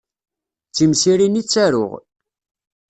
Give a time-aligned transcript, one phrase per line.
[0.67, 1.91] D timsirin i ttaruɣ.